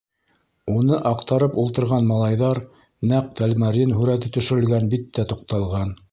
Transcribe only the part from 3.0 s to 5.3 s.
нәҡ Тәлмәрйен һүрәте төшөрөлгән биттә